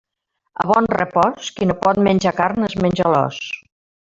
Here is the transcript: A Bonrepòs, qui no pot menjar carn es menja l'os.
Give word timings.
A 0.61 0.63
Bonrepòs, 0.71 1.51
qui 1.57 1.69
no 1.73 1.77
pot 1.83 2.01
menjar 2.09 2.35
carn 2.43 2.69
es 2.71 2.75
menja 2.87 3.13
l'os. 3.15 3.45